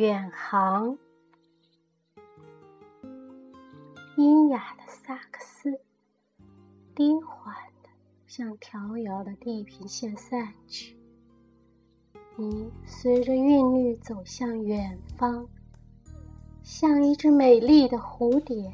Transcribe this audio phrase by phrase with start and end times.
[0.00, 0.96] 远航。
[4.16, 5.78] 阴哑的萨克斯，
[6.94, 7.90] 低缓的
[8.26, 10.96] 向调遥的地平线散去。
[12.34, 15.46] 你随着韵律走向远方，
[16.62, 18.72] 像一只美丽的蝴蝶，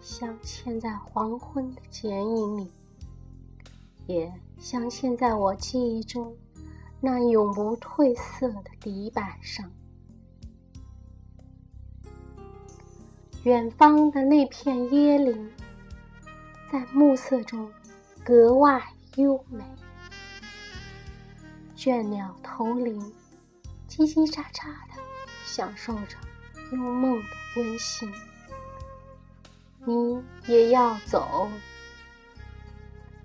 [0.00, 2.72] 镶嵌在黄昏的剪影里，
[4.08, 6.36] 也镶嵌在我记忆中
[7.00, 9.70] 那永不褪色的底板上。
[13.48, 15.50] 远方的那片椰林，
[16.70, 17.72] 在暮色中
[18.22, 18.78] 格外
[19.16, 19.64] 优美。
[21.74, 23.00] 倦鸟投林，
[23.88, 25.02] 叽叽喳喳的
[25.46, 26.18] 享受着
[26.72, 27.26] 幽梦的
[27.56, 28.12] 温馨。
[29.86, 31.48] 你也要走，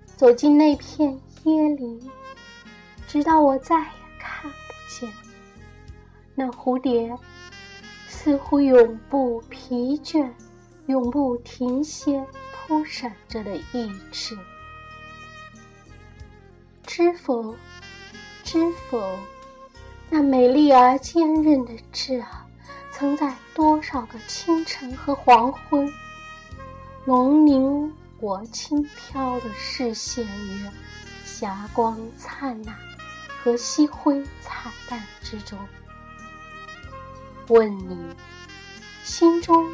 [0.06, 2.10] 走进那片椰林，
[3.06, 4.56] 直到我再也看不
[4.88, 5.12] 见
[6.34, 7.14] 那蝴蝶。
[8.24, 10.26] 似乎永不疲倦、
[10.86, 14.34] 永不停歇扑闪着的意志，
[16.86, 17.54] 知否？
[18.42, 19.18] 知否？
[20.08, 22.46] 那美丽而坚韧的志啊，
[22.90, 25.86] 曾在多少个清晨和黄昏，
[27.04, 30.66] 笼凝我轻飘的视线于
[31.26, 32.74] 霞光灿烂
[33.42, 35.58] 和夕辉惨淡之中。
[37.48, 37.96] 问你，
[39.02, 39.70] 心中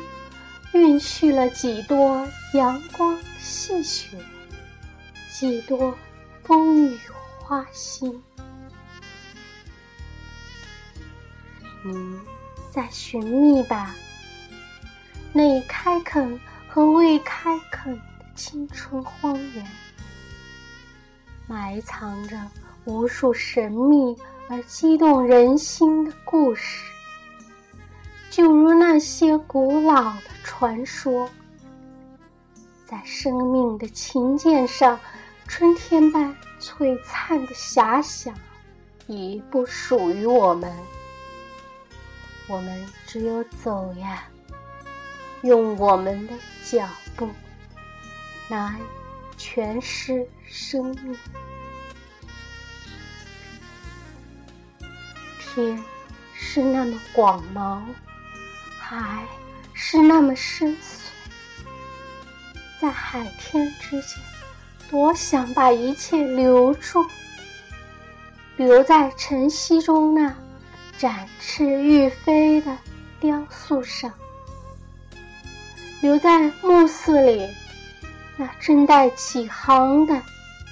[0.73, 4.19] 蕴蓄了几多阳光细雪，
[5.33, 5.97] 几多
[6.43, 6.99] 风雨
[7.39, 8.21] 花心？
[11.85, 12.19] 你
[12.73, 13.95] 在寻觅吧，
[15.33, 19.67] 那已开垦和未开垦的青春荒原，
[21.47, 22.37] 埋藏着
[22.85, 24.17] 无数神秘
[24.49, 26.85] 而激动人心的故事。
[28.31, 31.29] 就如那些古老的传说，
[32.87, 34.99] 在生命的琴键上，
[35.49, 38.33] 春天般璀璨的遐想，
[39.09, 40.73] 已不属于我们。
[42.47, 44.23] 我们只有走呀，
[45.43, 47.29] 用我们的脚步
[48.49, 48.79] 来
[49.37, 51.19] 诠释生命。
[55.41, 55.83] 天
[56.33, 57.83] 是那么广袤。
[58.93, 59.25] 海
[59.73, 60.81] 是那么深邃，
[62.81, 64.19] 在海天之间，
[64.91, 67.07] 多想把一切留住，
[68.57, 70.35] 留在晨曦中那
[70.99, 72.77] 展翅欲飞的
[73.21, 74.13] 雕塑上，
[76.03, 77.49] 留在暮色里
[78.37, 80.21] 那正待起航的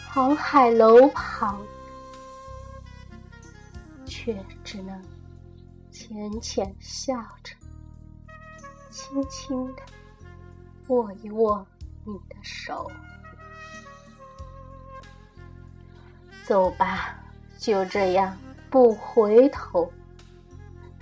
[0.08, 1.64] 航海楼旁，
[4.06, 5.00] 却只能
[5.92, 7.14] 浅浅笑
[7.44, 7.54] 着。
[8.90, 9.82] 轻轻的
[10.88, 11.66] 握一握
[12.04, 12.90] 你的手，
[16.46, 17.18] 走吧，
[17.58, 18.36] 就这样
[18.70, 19.92] 不回头，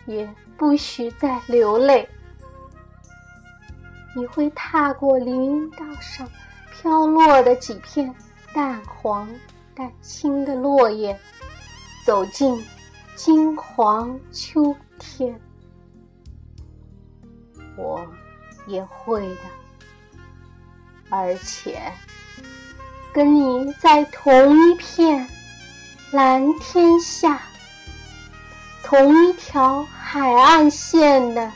[0.07, 2.09] 也不许再流泪。
[4.15, 6.29] 你会踏过林荫道上
[6.73, 8.13] 飘落的几片
[8.55, 9.29] 淡黄、
[9.75, 11.19] 淡青的落叶，
[12.05, 12.65] 走进
[13.15, 15.39] 金黄秋天。
[17.77, 18.07] 我
[18.67, 19.41] 也会的，
[21.11, 21.81] 而且
[23.13, 25.29] 跟你在同一片
[26.13, 27.41] 蓝天下，
[28.83, 31.53] 同一条海岸线的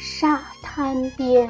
[0.00, 1.48] 沙滩边。